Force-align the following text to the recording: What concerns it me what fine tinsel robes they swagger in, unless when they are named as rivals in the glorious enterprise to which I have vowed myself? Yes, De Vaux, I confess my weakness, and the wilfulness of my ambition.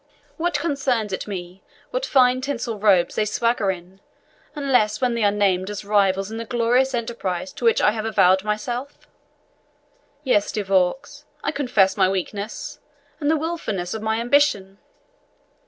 What 0.37 0.57
concerns 0.57 1.13
it 1.13 1.27
me 1.27 1.61
what 1.91 2.07
fine 2.07 2.41
tinsel 2.41 2.79
robes 2.79 3.13
they 3.13 3.23
swagger 3.23 3.69
in, 3.69 4.01
unless 4.55 4.99
when 4.99 5.13
they 5.13 5.23
are 5.23 5.29
named 5.29 5.69
as 5.69 5.85
rivals 5.85 6.31
in 6.31 6.37
the 6.37 6.43
glorious 6.45 6.95
enterprise 6.95 7.53
to 7.53 7.65
which 7.65 7.81
I 7.81 7.91
have 7.91 8.15
vowed 8.15 8.43
myself? 8.43 9.07
Yes, 10.23 10.51
De 10.51 10.63
Vaux, 10.63 11.25
I 11.43 11.51
confess 11.51 11.97
my 11.97 12.09
weakness, 12.09 12.79
and 13.19 13.29
the 13.29 13.37
wilfulness 13.37 13.93
of 13.93 14.01
my 14.01 14.19
ambition. 14.19 14.79